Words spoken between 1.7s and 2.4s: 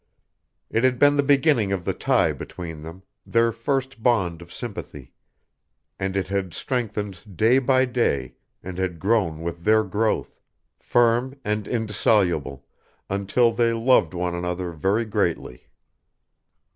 of the tie